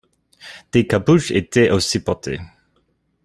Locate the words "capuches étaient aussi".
0.87-1.99